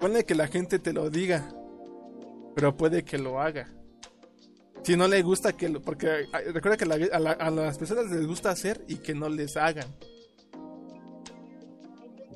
[0.00, 1.46] Puede que la gente te lo diga,
[2.54, 3.68] pero puede que lo haga.
[4.82, 5.82] Si no le gusta que lo...
[5.82, 9.86] Porque recuerda que a, las personas les gusta hacer y que no les hagan.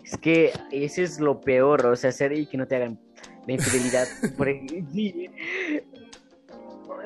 [0.04, 3.00] Es que ese es lo peor, o sea, hacer y que no te hagan
[3.46, 4.06] la infidelidad.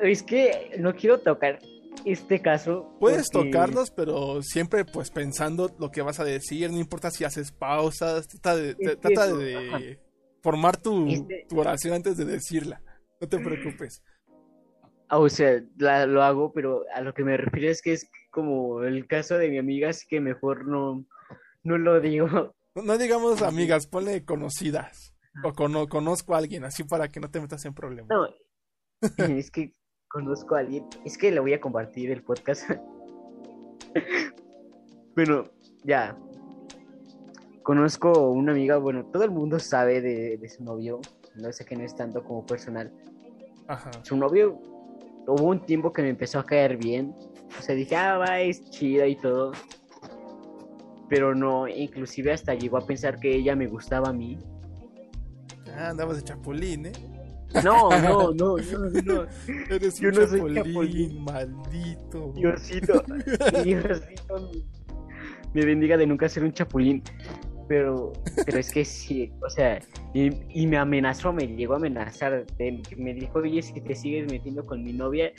[0.03, 1.59] es que no quiero tocar
[2.03, 2.93] este caso.
[2.99, 7.53] Puedes tocarlos, pero siempre pues pensando lo que vas a decir, no importa si haces
[7.53, 9.99] pausas, trata de, trata de
[10.41, 12.81] formar tu, este tu, oración antes de decirla.
[13.21, 14.03] No te preocupes.
[15.09, 18.83] Ah, o sea, lo hago, pero a lo que me refiero es que es como
[18.83, 21.05] el caso de mi amiga, así que mejor no,
[21.63, 22.55] no lo digo.
[22.75, 25.13] No, digamos amigas, ponle conocidas.
[25.43, 28.09] O conozco a alguien, así para que no te metas en problemas.
[28.09, 28.27] No,
[29.37, 29.73] es que
[30.07, 30.85] conozco a alguien.
[31.05, 32.69] Es que le voy a compartir el podcast.
[35.15, 35.45] bueno,
[35.83, 36.17] ya.
[37.69, 41.01] Conozco una amiga, bueno, todo el mundo sabe de, de su novio.
[41.35, 42.91] No sé que no es tanto como personal.
[43.67, 43.91] Ajá.
[44.01, 44.59] Su novio
[45.27, 47.13] hubo un tiempo que me empezó a caer bien.
[47.59, 49.51] O sea, dije, ah, va, es chida y todo.
[51.09, 54.39] Pero no, inclusive hasta llegó a pensar que ella me gustaba a mí.
[55.77, 56.91] Ah, andabas de chapulín, ¿eh?
[57.63, 59.27] No, no, no, no, no.
[59.69, 61.23] Eres Yo un no soy chapulín, chapulín.
[61.23, 62.33] maldito.
[62.33, 63.03] Diosito,
[63.63, 64.49] Diosito
[65.53, 67.03] me bendiga de nunca ser un chapulín.
[67.69, 68.11] Pero,
[68.45, 69.79] pero es que sí, o sea,
[70.13, 72.45] y, y me amenazó, me llegó a amenazar.
[72.97, 75.31] me dijo, oye, si te sigues metiendo con mi novia,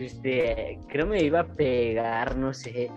[0.00, 2.90] este, creo me iba a pegar, no sé.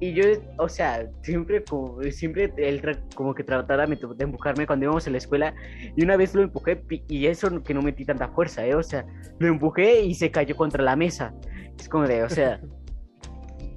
[0.00, 0.24] Y yo,
[0.58, 2.82] o sea, siempre como, siempre él
[3.14, 5.54] como que trataba de empujarme cuando íbamos a la escuela.
[5.94, 8.74] Y una vez lo empujé y eso que no metí tanta fuerza, ¿eh?
[8.74, 9.06] O sea,
[9.38, 11.34] lo empujé y se cayó contra la mesa.
[11.78, 12.60] Es como de, o sea...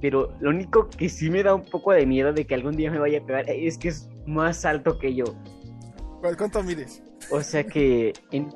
[0.00, 2.90] Pero lo único que sí me da un poco de miedo de que algún día
[2.90, 5.24] me vaya a pegar es que es más alto que yo.
[6.20, 7.02] ¿Cuál- ¿Cuánto mides?
[7.30, 8.48] O sea que en-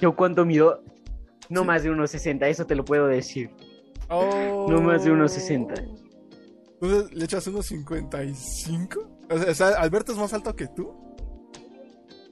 [0.00, 0.82] yo cuando mido
[1.48, 1.66] no Sí.
[1.66, 3.50] más de unos 60, eso te lo puedo decir.
[4.10, 4.66] Oh.
[4.68, 5.74] No más de unos 60.
[6.80, 9.08] Entonces, ¿le echas unos 55?
[9.30, 10.92] O sea, ¿Alberto es más alto que tú?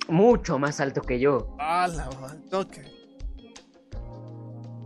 [0.09, 1.57] Mucho más alto que yo.
[1.59, 2.39] Ah, la madre.
[2.53, 2.77] Ok.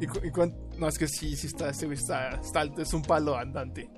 [0.01, 2.83] ¿Y, cu- y cuán- No, es que sí, sí está, este güey está, está alto,
[2.83, 3.91] es un palo andante.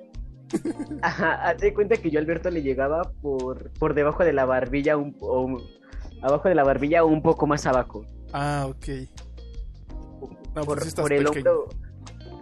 [1.03, 4.97] Ajá, hazte cuenta que yo a Alberto le llegaba por, por debajo de la barbilla,
[4.97, 5.59] un, o
[6.23, 8.05] abajo de la barbilla o un poco más abajo.
[8.33, 8.87] Ah, ok.
[10.57, 11.69] No, por, pues sí por el hombro.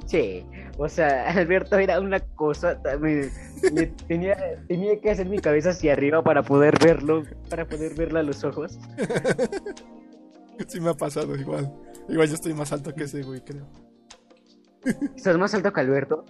[0.06, 0.46] Sí,
[0.78, 3.28] o sea, Alberto era una cosa, me-
[3.72, 4.36] me tenía,
[4.68, 8.44] tenía que hacer mi cabeza hacia arriba para poder verlo, para poder verlo a los
[8.44, 8.78] ojos.
[10.66, 11.72] Sí me ha pasado igual.
[12.08, 13.64] Igual yo estoy más alto que ese güey, creo.
[15.16, 16.24] ¿Estás más alto que Alberto?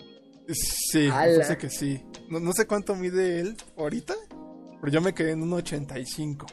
[0.48, 1.08] Sí,
[1.42, 2.02] sé que sí.
[2.30, 4.14] No, no sé cuánto mide él ahorita,
[4.80, 6.46] pero yo me quedé en un 85.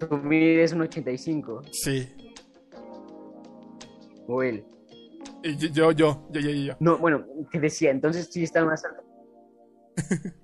[0.00, 2.08] Tú mides un 85, Sí.
[4.26, 4.64] o él.
[5.44, 6.74] Yo, yo, yo, yo, yo, yo.
[6.80, 9.02] No, bueno, te decía, entonces sí está más alto.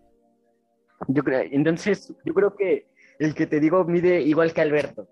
[1.09, 2.87] Yo creo, entonces, yo creo que
[3.19, 5.07] el que te digo mide igual que Alberto.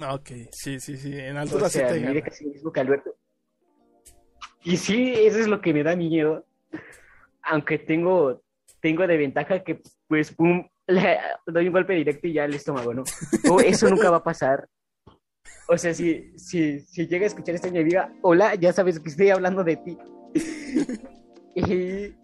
[0.00, 1.18] Ah, Ok, sí, sí, sí.
[1.18, 2.20] En O altura sí sea, te mide gana.
[2.22, 3.14] casi mismo que Alberto.
[4.64, 6.44] Y sí, eso es lo que me da miedo.
[7.42, 8.42] Aunque tengo,
[8.80, 12.94] tengo de ventaja que, pues, pum, le doy un golpe directo y ya al estómago,
[12.94, 13.04] ¿no?
[13.50, 14.68] O eso nunca va a pasar.
[15.68, 18.98] O sea, si, si, si llega a escuchar esto y me diga, hola, ya sabes
[19.00, 19.98] que estoy hablando de ti.
[21.54, 22.14] Y,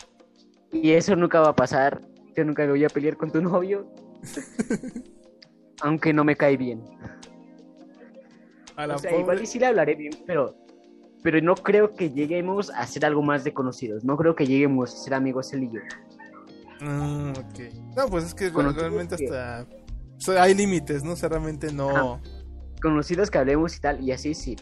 [0.71, 2.01] y eso nunca va a pasar.
[2.37, 3.93] Yo nunca me voy a pelear con tu novio.
[5.83, 6.85] Aunque no me cae bien.
[8.77, 10.57] A la O sea, pobre- igual y sí le hablaré bien, pero,
[11.23, 14.05] pero no creo que lleguemos a ser algo más de conocidos.
[14.05, 15.81] No creo que lleguemos a ser amigos él y yo.
[16.81, 17.95] Mm, ok.
[17.97, 19.67] No, pues es que Conocidos realmente que- hasta...
[20.17, 21.13] o sea, hay límites, ¿no?
[21.13, 22.21] O sea, realmente no...
[22.83, 24.57] Conocidos que hablemos y tal, y así sí.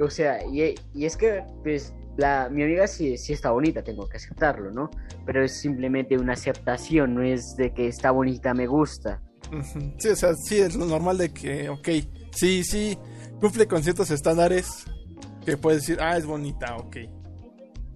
[0.00, 4.08] O sea, y, y es que, pues, la, mi amiga sí, sí está bonita, tengo
[4.08, 4.90] que aceptarlo, ¿no?
[5.26, 9.20] Pero es simplemente una aceptación, no es de que está bonita, me gusta.
[9.52, 9.92] Ujú.
[9.98, 11.88] Sí, o sea, sí es lo normal de que, ok,
[12.30, 12.96] sí, sí,
[13.40, 14.84] cumple con ciertos estándares
[15.44, 16.96] que puedes decir, ah, es bonita, ok.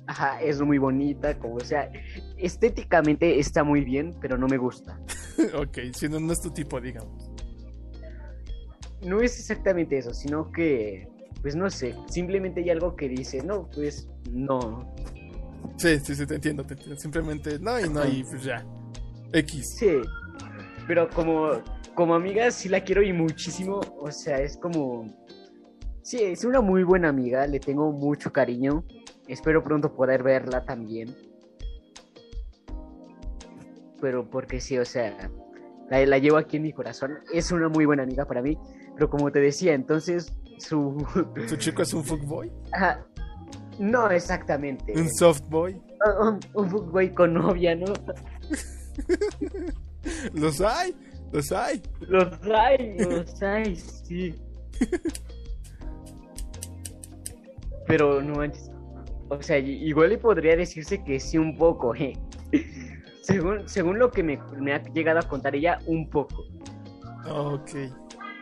[0.06, 1.90] Ajá, es muy bonita, como o sea,
[2.36, 4.98] estéticamente está muy bien, pero no me gusta.
[5.54, 7.30] ok, si no, no es tu tipo, digamos.
[9.02, 11.08] no es exactamente eso, sino que,
[11.40, 14.92] pues no sé, simplemente hay algo que dice, no, pues no.
[15.76, 16.96] Sí, sí, sí, te entiendo, te entiendo.
[16.96, 18.64] Simplemente, no, y no, y pues ya.
[19.32, 19.76] X.
[19.78, 20.00] Sí,
[20.86, 21.62] pero como,
[21.94, 25.06] como amiga sí la quiero y muchísimo, o sea, es como,
[26.02, 28.84] sí, es una muy buena amiga, le tengo mucho cariño,
[29.28, 31.14] espero pronto poder verla también.
[34.00, 35.30] Pero porque sí, o sea,
[35.88, 38.58] la, la llevo aquí en mi corazón, es una muy buena amiga para mí,
[38.94, 41.06] pero como te decía, entonces su...
[41.48, 42.50] ¿Tu chico es un fuckboy?
[42.72, 43.06] Ajá,
[43.78, 44.92] no exactamente.
[44.94, 45.80] ¿Un softboy?
[46.20, 47.86] Un, un fuckboy con novia, ¿no?
[50.34, 50.94] Los hay,
[51.30, 51.80] los hay.
[52.00, 54.34] Los hay, los hay, sí.
[57.86, 58.70] Pero no manches.
[59.28, 62.12] O sea, igual y podría decirse que sí un poco, eh.
[63.22, 66.42] Según, según lo que me, me ha llegado a contar ella, un poco.
[67.30, 67.70] Ok.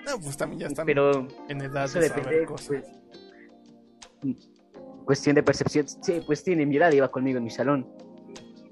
[0.06, 2.82] No, pues también ya están Pero en edad eso de depende, cosas.
[4.22, 4.48] pues,
[5.04, 5.86] cuestión de percepción.
[5.86, 7.86] Sí, pues tiene mi edad, iba conmigo en mi salón.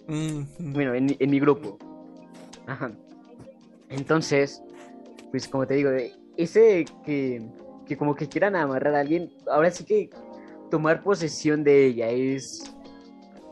[0.07, 1.77] Mm, bueno, en, mi- en mi grupo.
[2.67, 2.91] Ajá.
[3.91, 4.63] Entonces,
[5.31, 5.91] pues como te digo,
[6.39, 7.47] ese que,
[7.87, 10.09] que como que quieran amarrar a alguien, ahora sí que
[10.69, 12.63] tomar posesión de ella es,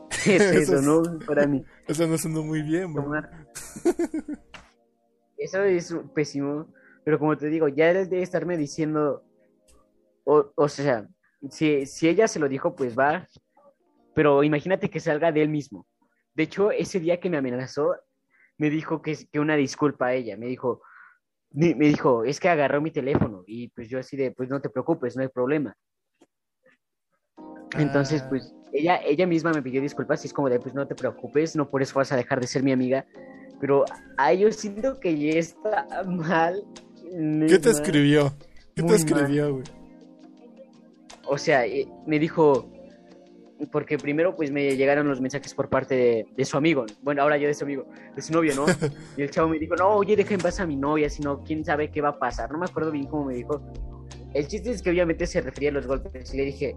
[0.25, 1.19] es eso, Eso es- ¿no?
[1.25, 1.65] Para mí.
[1.87, 2.93] Eso no sonó muy bien.
[2.93, 3.47] Tomar.
[5.37, 9.23] Eso es pésimo, pero como te digo, ya debe estarme diciendo,
[10.23, 11.07] o, o sea,
[11.49, 13.27] si, si ella se lo dijo, pues va,
[14.15, 15.85] pero imagínate que salga de él mismo.
[16.33, 17.95] De hecho, ese día que me amenazó,
[18.57, 20.81] me dijo que, que una disculpa a ella, me dijo,
[21.51, 24.69] me dijo, es que agarró mi teléfono y pues yo así de, pues no te
[24.69, 25.75] preocupes, no hay problema.
[27.77, 28.29] Entonces, Ah.
[28.29, 31.55] pues ella, ella misma me pidió disculpas y es como de, pues no te preocupes,
[31.55, 33.05] no por eso vas a dejar de ser mi amiga.
[33.59, 33.85] Pero
[34.17, 36.63] a yo siento que ya está mal.
[37.47, 38.33] ¿Qué te escribió?
[38.75, 39.63] ¿Qué te escribió, güey?
[41.25, 42.69] O sea, eh, me dijo,
[43.71, 47.37] porque primero pues me llegaron los mensajes por parte de, de su amigo, bueno, ahora
[47.37, 48.65] yo de su amigo, de su novio, ¿no?
[49.17, 51.43] Y el chavo me dijo, no, oye, deja en paz a mi novia, si no,
[51.43, 52.51] quién sabe qué va a pasar.
[52.51, 53.61] No me acuerdo bien cómo me dijo.
[54.33, 56.75] El chiste es que obviamente se refería a los golpes y le dije,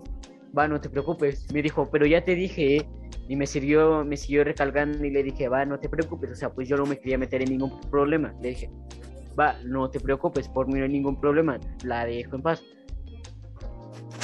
[0.56, 1.46] va, no te preocupes.
[1.52, 2.88] Me dijo, pero ya te dije, ¿eh?".
[3.28, 6.32] y me siguió, me siguió recalcando y le dije, va, no te preocupes.
[6.32, 8.34] O sea, pues yo no me quería meter en ningún problema.
[8.42, 8.70] Le dije,
[9.38, 12.62] va, no te preocupes, por mí no hay ningún problema, la dejo en paz.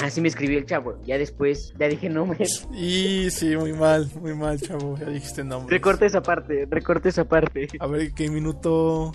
[0.03, 1.01] Así me escribió el chavo.
[1.05, 2.37] Ya después, ya dije, no me.
[2.71, 4.95] Y sí, muy mal, muy mal, chavo.
[4.97, 5.75] Ya dijiste nombre.
[5.75, 7.67] Recorta esa parte, recorta esa parte.
[7.79, 9.11] A ver, ¿qué minuto?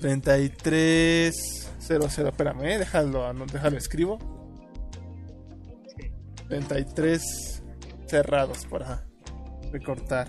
[0.00, 1.64] 33.
[1.78, 2.28] 00.
[2.28, 4.18] Espérame, eh, déjalo, no, déjalo, escribo.
[6.48, 7.62] 33
[8.06, 9.04] cerrados para
[9.72, 10.28] recortar.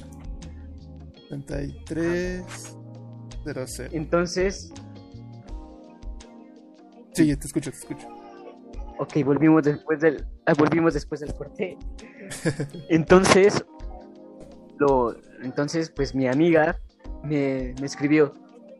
[1.29, 2.43] 33
[3.45, 3.65] 00.
[3.91, 4.71] Entonces,
[7.13, 8.07] Sí, te escucho, te escucho.
[8.97, 11.77] ok, volvimos después del, ah, volvimos después del corte.
[12.89, 13.65] Entonces,
[14.77, 16.79] lo, entonces, pues mi amiga
[17.23, 18.33] me, me escribió,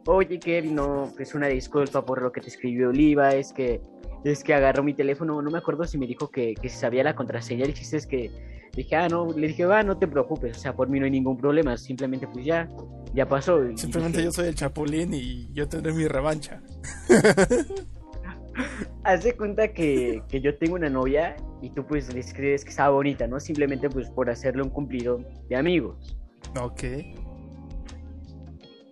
[0.05, 3.81] oye Kevin, no, pues una disculpa por lo que te escribió Oliva, es que,
[4.23, 7.03] es que agarró mi teléfono, no me acuerdo si me dijo que, que si sabía
[7.03, 8.31] la contraseña, el chiste es que
[8.75, 11.11] dije, ah, no, le dije, va, no te preocupes, o sea, por mí no hay
[11.11, 12.69] ningún problema, simplemente pues ya,
[13.13, 13.59] ya pasó.
[13.75, 16.61] Simplemente dije, yo soy el chapulín y yo tendré mi revancha.
[19.03, 22.71] Haz de cuenta que, que yo tengo una novia y tú pues le escribes que
[22.71, 23.39] estaba bonita, ¿no?
[23.39, 26.17] Simplemente pues por hacerle un cumplido de amigos.
[26.59, 26.83] Ok.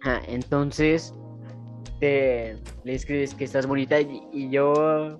[0.04, 1.14] Ah, entonces
[2.00, 2.58] te,
[2.88, 5.20] le escribes que estás bonita y, y yo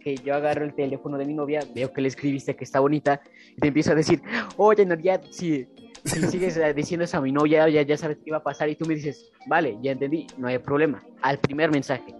[0.00, 3.22] que yo agarro el teléfono de mi novia, veo que le escribiste que está bonita
[3.56, 4.20] y te empiezo a decir,
[4.58, 5.66] oye, Noria, si,
[6.04, 8.42] si le sigues eh, diciendo eso a mi novia, ya, ya sabes qué iba a
[8.42, 12.14] pasar y tú me dices, vale, ya entendí, no hay problema, al primer mensaje.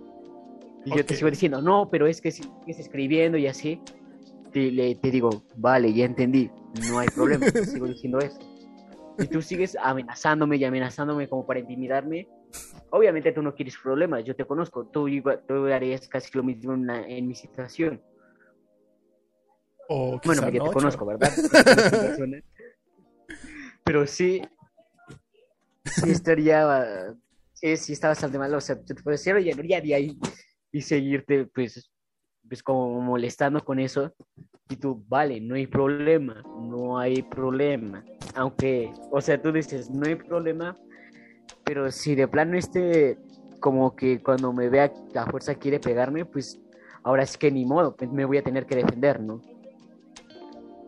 [0.87, 1.07] Y yo Ok.
[1.09, 3.79] te sigo diciendo, no, pero es que si sigues escribiendo y así,
[4.53, 6.51] te, le- te digo, vale, ya entendí,
[6.87, 8.39] no hay problema, te sigo diciendo eso.
[9.19, 12.29] Y tú sigues amenazándome y amenazándome como para intimidarme.
[12.91, 15.09] Obviamente tú no quieres problemas, yo te conozco, tú,
[15.49, 18.01] tú harías casi lo mismo en, en mi situación.
[19.89, 21.07] O Bueno, quizá porque no, te conozco.
[21.07, 21.31] ¿verdad?
[23.85, 24.43] Pero sí,
[25.85, 27.15] sí estaría,
[27.53, 28.55] sí, sí está bastante mal.
[28.55, 30.19] O sea, yo te puedo decir, oye, Noria, de ahí
[30.73, 31.91] y seguirte, pues,
[32.49, 34.15] pues como molestando con eso.
[34.69, 38.03] Y tú, vale, no hay problema, no hay problema.
[38.35, 40.77] Aunque, o sea, tú dices, no hay problema,
[41.65, 43.19] pero si de plano este,
[43.61, 46.61] como que cuando me vea que a fuerza quiere pegarme, pues
[47.03, 49.41] ahora sí que ni modo, pues me voy a tener que defender, ¿no?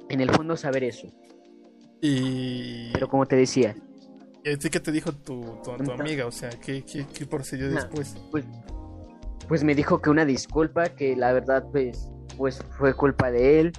[0.08, 1.08] En el fondo saber eso.
[2.00, 2.92] Y.
[2.92, 3.74] Pero como te decía,
[4.46, 6.24] ¿Y qué te dijo tu, tu, amiga?
[6.24, 7.74] O sea, ¿qué, qué, qué procedió Nah.
[7.74, 8.16] después?
[8.30, 8.44] pues,
[9.48, 13.72] pues me dijo que una disculpa, que la verdad pues, pues fue culpa de él.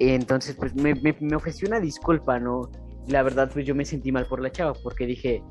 [0.00, 2.70] Entonces pues me, me, me ofreció una disculpa, ¿no?
[3.06, 5.42] La verdad pues yo me sentí mal por la chava porque dije,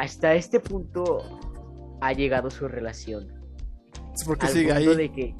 [0.00, 1.18] hasta este punto
[2.00, 3.28] ha llegado su relación.
[4.24, 4.96] ¿Por qué Al sigue punto ahí?
[4.96, 5.34] de que...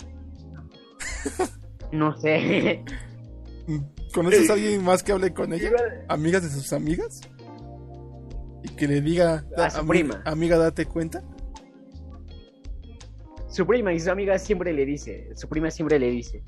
[1.93, 2.85] No sé.
[4.15, 5.71] ¿Conoces a alguien más que hable con ella?
[6.09, 7.21] ¿Amigas de sus amigas?
[8.63, 9.47] Y que le diga.
[9.57, 10.23] A su "Ami- prima.
[10.27, 11.23] Amiga, date cuenta.
[13.49, 16.45] Su prima y su amiga siempre le dice, su prima siempre le dice,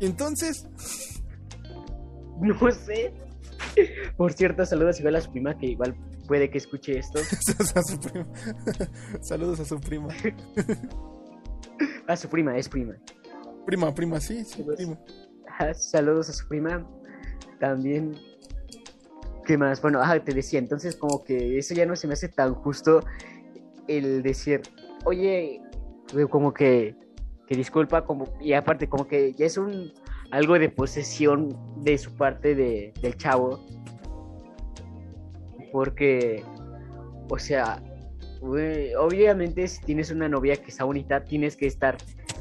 [0.00, 0.68] Y entonces.
[2.40, 3.14] no sé.
[4.18, 5.96] Por cierto, saludos igual a su prima que igual
[6.26, 7.20] puede que escuche esto.
[7.74, 8.26] a su prima.
[9.20, 10.08] Saludos a su prima.
[12.06, 12.94] A su prima, es prima.
[13.66, 14.76] Prima, prima, sí, sí, Saludos.
[14.76, 14.98] prima.
[15.48, 16.86] Ajá, Saludos a su prima.
[17.60, 18.14] También.
[19.44, 19.82] ¿Qué más?
[19.82, 23.00] Bueno, ajá, te decía, entonces como que eso ya no se me hace tan justo
[23.88, 24.62] el decir,
[25.04, 25.60] oye,
[26.30, 26.94] como que,
[27.48, 29.92] que disculpa, como, y aparte como que ya es un
[30.30, 33.60] algo de posesión de su parte de, del chavo.
[35.72, 36.44] Porque,
[37.28, 37.82] o sea,
[38.98, 41.96] obviamente si tienes una novia que está bonita, tienes que estar,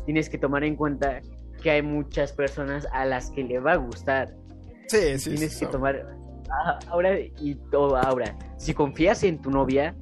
[0.05, 1.21] tienes que tomar en cuenta
[1.61, 4.35] que hay muchas personas a las que le va a gustar.
[4.87, 5.65] Sí, sí, tienes sí.
[5.65, 6.05] que tomar
[6.49, 8.37] ah, ahora y todo ahora.
[8.57, 9.95] Si confías en tu novia,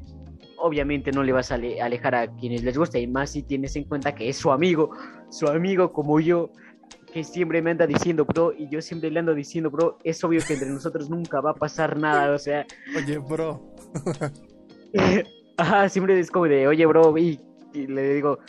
[0.58, 3.76] obviamente no le vas a ale- alejar a quienes les gusta y más si tienes
[3.76, 4.92] en cuenta que es su amigo,
[5.30, 6.50] su amigo como yo
[7.12, 10.42] que siempre me anda diciendo, bro, y yo siempre le ando diciendo, bro, es obvio
[10.46, 13.74] que entre nosotros nunca va a pasar nada, o sea, Oye, bro.
[15.58, 17.40] Ajá, siempre es como de, oye, bro, y,
[17.74, 18.40] y le digo,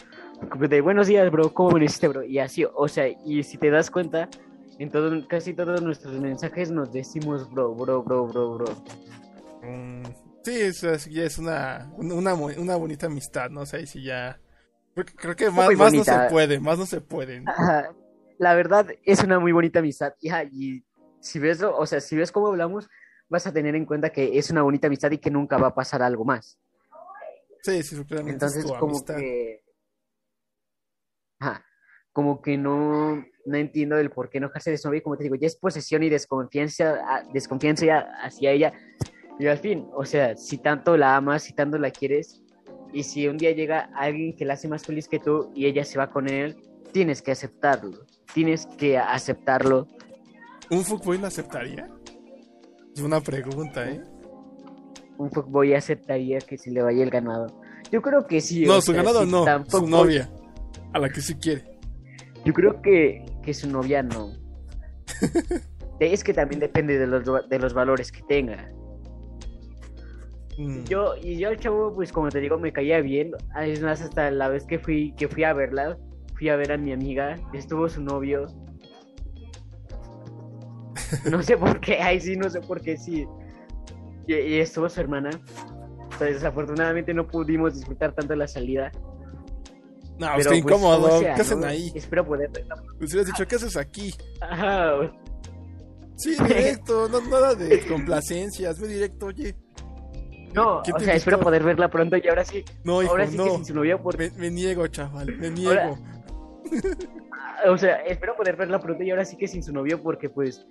[0.68, 2.22] de, buenos días, bro, ¿cómo amaneciste, bro?
[2.22, 4.28] Y así, o sea, y si te das cuenta,
[4.78, 8.66] en todo, casi todos nuestros mensajes nos decimos, bro, bro, bro, bro, bro.
[9.62, 10.04] Mm,
[10.44, 13.62] sí, eso es, ya es una, una, una bonita amistad, ¿no?
[13.62, 14.40] O sea, y si ya...
[15.16, 17.42] Creo, que- más, más no se puede, más no se puede.
[17.46, 17.90] Ajá,
[18.40, 20.82] La verdad, es una muy bonita amistad, hija, y
[21.20, 22.88] si ves, o sea, si ves cómo hablamos,
[23.28, 25.74] vas a tener en cuenta que es una bonita amistad y que nunca va a
[25.74, 26.58] pasar algo más.
[27.62, 29.16] Sí, sí, claramente Entonces, es tu como amistad.
[29.18, 29.62] que.
[31.38, 31.66] Ajá.
[32.14, 35.00] Como que no, no entiendo el por qué enojarse de su novia.
[35.00, 38.72] y Como te digo, ya es posesión y desconfianza, a- desconfianza ya hacia ella.
[39.38, 42.42] Y al fin, o sea, si tanto la amas, si tanto la quieres,
[42.90, 45.84] y si un día llega alguien que la hace más feliz que tú y ella
[45.84, 46.56] se va con él,
[46.90, 48.06] tienes que aceptarlo.
[48.34, 49.86] Tienes que aceptarlo.
[50.70, 51.88] ¿Un fuckboy lo aceptaría?
[52.94, 54.02] Es una pregunta, ¿eh?
[55.18, 57.46] Un fuckboy aceptaría que se le vaya el ganado.
[57.90, 58.64] Yo creo que sí.
[58.64, 60.30] No, su sea, ganado si no, su novia.
[60.92, 61.78] A la que sí quiere.
[62.44, 64.32] Yo creo que, que su novia no.
[66.00, 68.70] es que también depende de los, de los valores que tenga.
[70.56, 73.32] Mm, Yo, y yo al chavo, pues como te digo, me caía bien.
[73.60, 75.98] Es más, hasta la vez que fui, que fui a verla,
[76.40, 78.46] fui a ver a mi amiga, estuvo su novio.
[81.30, 83.26] No sé por qué, ay sí, no sé por qué sí.
[84.26, 85.28] Y, y estuvo su hermana.
[86.04, 88.90] Entonces, desafortunadamente no pudimos disfrutar tanto la salida.
[90.18, 91.18] No, pero, pues qué pues, incómodo.
[91.18, 91.66] sea, ¿Qué hacen ¿no?
[91.66, 91.92] ahí?
[91.94, 92.50] Espero poder.
[92.98, 94.14] Pues hubieras dicho, ¿qué haces aquí?
[94.40, 95.12] Ajá,
[96.16, 99.54] Sí, directo, no nada de complacencias, ve directo, oye.
[100.54, 103.36] No, ¿Quién o sea, espero poder verla pronto y ahora sí, No, hijo, ahora sí
[103.36, 103.54] que no.
[103.56, 105.70] sin su novia, porque, Me, me niego, chaval, me niego.
[105.70, 106.19] Ahora-
[107.68, 110.66] o sea, espero poder verla pronto y ahora sí que sin su novio porque pues,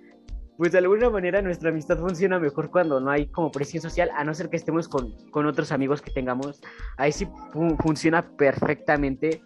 [0.56, 4.24] pues de alguna manera nuestra amistad funciona mejor cuando no hay como presión social, a
[4.24, 6.60] no ser que estemos con, con otros amigos que tengamos,
[6.96, 9.42] ahí sí fu- funciona perfectamente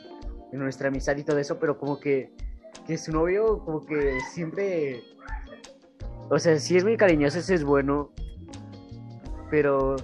[0.53, 2.33] en nuestra amistad y todo eso, pero como que,
[2.87, 5.03] que su novio como que siempre,
[6.31, 8.13] o sea, sí es muy cariñoso, eso es bueno,
[9.51, 9.97] pero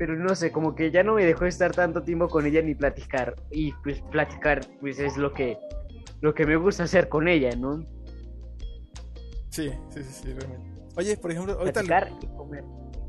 [0.00, 2.74] pero no sé, como que ya no me dejó estar tanto tiempo con ella ni
[2.74, 3.36] platicar.
[3.50, 5.58] Y pues platicar, pues es lo que,
[6.22, 7.84] lo que me gusta hacer con ella, ¿no?
[9.50, 10.80] Sí, sí, sí, sí, realmente.
[10.96, 12.64] Oye, por ejemplo, ahorita le, Platicar y comer.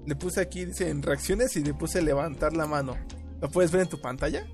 [0.06, 2.98] le puse aquí, dice en reacciones y le puse levantar la mano.
[3.42, 4.46] ¿Lo puedes ver en tu pantalla?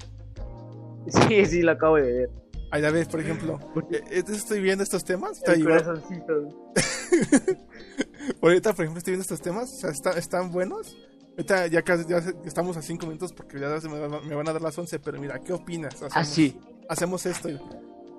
[1.07, 2.29] Sí, sí, lo acabo de ver.
[2.69, 3.59] Ahí la ves, por ejemplo.
[3.89, 5.41] eh, eh, estoy viendo estos temas.
[5.47, 6.71] El corazoncito.
[8.43, 9.73] Ahorita, por ejemplo, estoy viendo estos temas.
[9.73, 10.95] O sea, está- están buenos.
[11.37, 14.47] Ahorita ya casi ya estamos a 5 minutos porque ya se me, va- me van
[14.49, 14.97] a dar las 11.
[14.99, 15.93] Pero mira, ¿qué opinas?
[15.95, 16.59] Hacemos, Ah, sí.
[16.89, 17.49] hacemos esto.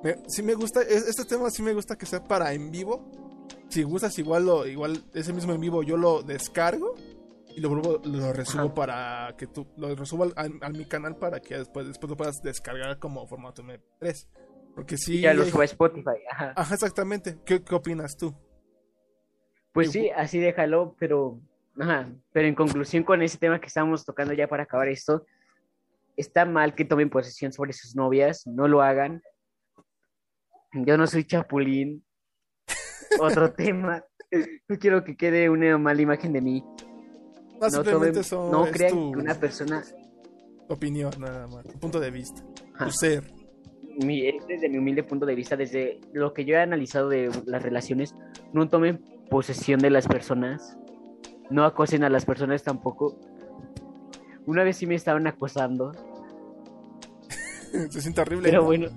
[0.05, 3.11] Me- sí me gusta, es- este tema sí me gusta que sea para en vivo.
[3.69, 6.95] Si gustas, igual, lo, igual ese mismo en vivo yo lo descargo
[7.57, 8.75] y lo, vuelvo- lo resubo Ajá.
[8.75, 12.41] para que tú lo resubo al, a mi canal para que después, después lo puedas
[12.41, 14.29] descargar como formato MP3.
[14.77, 15.16] Porque sí.
[15.16, 16.11] Y ya lo hay- subo a Spotify.
[16.31, 16.53] Ajá.
[16.55, 17.37] Ajá, exactamente.
[17.45, 18.33] ¿Qué, qué opinas tú?
[19.73, 21.41] Pues sí, así déjalo, pero.
[21.79, 22.09] Ajá.
[22.33, 25.24] Pero en conclusión con ese tema que estamos tocando ya para acabar esto,
[26.16, 29.22] está mal que tomen posesión sobre sus novias, no lo hagan.
[30.72, 32.05] Yo no soy chapulín.
[33.20, 34.05] Otro tema.
[34.68, 36.61] No quiero que quede una mala imagen de mí.
[37.61, 39.83] No, No, simplemente tomen- son, no es crean tu que una persona.
[40.68, 41.66] opinión, nada más.
[41.81, 42.43] Punto de vista.
[42.74, 42.85] Ajá.
[42.87, 43.24] Tu ser.
[44.05, 47.31] mi, es desde mi humilde punto de vista, desde lo que yo he analizado de
[47.47, 48.14] las relaciones,
[48.53, 50.76] no tomen posesión de las personas,
[51.51, 53.18] no acosen a las personas tampoco.
[54.46, 55.92] Una vez sí me estaban acosando,
[57.90, 58.49] Se siente horrible.
[58.49, 58.66] pero ¿no?
[58.66, 58.88] bueno.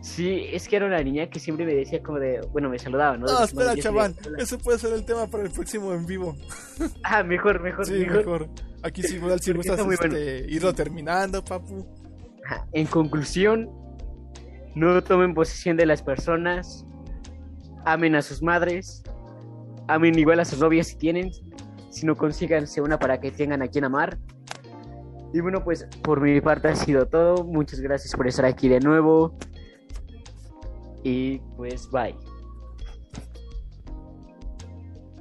[0.00, 3.16] Sí, es que era una niña que siempre me decía como de, bueno, me saludaba,
[3.16, 3.26] ¿no?
[3.26, 4.14] No, Buenos espera, chaval.
[4.38, 6.36] Ese puede ser el tema para el próximo en vivo.
[7.02, 8.16] Ah, mejor, mejor, Sí, mejor.
[8.18, 8.48] mejor.
[8.84, 10.14] Aquí sí, igual si gustas muy bueno.
[10.16, 11.84] este, irlo terminando, papu.
[12.72, 13.68] En conclusión,
[14.76, 16.86] no tomen posesión de las personas,
[17.84, 19.02] amen a sus madres,
[19.88, 21.30] amen igual a sus novias si tienen,
[21.90, 24.18] si no consíganse una para que tengan a quien amar.
[25.32, 27.44] Y bueno, pues por mi parte ha sido todo.
[27.44, 29.36] Muchas gracias por estar aquí de nuevo.
[31.02, 32.14] Y pues bye.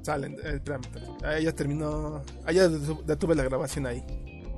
[0.04, 0.62] Salen, eh.
[1.24, 2.22] Ah, ya terminó.
[2.46, 4.04] Ah, ya detuve la grabación ahí.